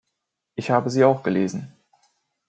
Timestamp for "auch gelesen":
1.03-1.75